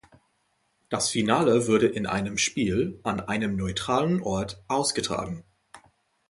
Das 0.89 1.11
Finale 1.11 1.67
wurde 1.67 1.85
in 1.85 2.07
einem 2.07 2.39
Spiel 2.39 2.99
an 3.03 3.19
einem 3.19 3.55
neutralen 3.55 4.19
Ort 4.23 4.63
ausgetragen. 4.67 5.43